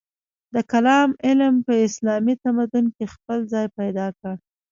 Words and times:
د 0.53 0.55
کلام 0.71 1.09
علم 1.25 1.55
په 1.65 1.73
اسلامي 1.87 2.35
تمدن 2.45 2.85
کې 2.95 3.05
خپل 3.13 3.37
ځای 3.51 3.65
پیدا 3.79 4.07
کړ. 4.19 4.33